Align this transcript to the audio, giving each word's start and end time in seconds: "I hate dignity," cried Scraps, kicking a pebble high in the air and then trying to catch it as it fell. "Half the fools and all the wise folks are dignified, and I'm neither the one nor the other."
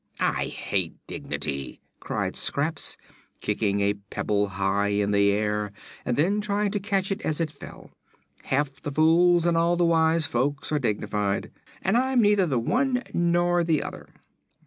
"I 0.19 0.45
hate 0.45 0.95
dignity," 1.05 1.79
cried 1.99 2.35
Scraps, 2.35 2.97
kicking 3.39 3.81
a 3.81 3.93
pebble 3.93 4.47
high 4.47 4.87
in 4.87 5.11
the 5.11 5.31
air 5.31 5.71
and 6.05 6.17
then 6.17 6.41
trying 6.41 6.71
to 6.71 6.79
catch 6.79 7.11
it 7.11 7.21
as 7.21 7.39
it 7.39 7.51
fell. 7.51 7.91
"Half 8.45 8.81
the 8.81 8.89
fools 8.89 9.45
and 9.45 9.55
all 9.55 9.77
the 9.77 9.85
wise 9.85 10.25
folks 10.25 10.71
are 10.71 10.79
dignified, 10.79 11.51
and 11.83 11.95
I'm 11.95 12.19
neither 12.19 12.47
the 12.47 12.57
one 12.57 13.03
nor 13.13 13.63
the 13.63 13.83
other." 13.83 14.07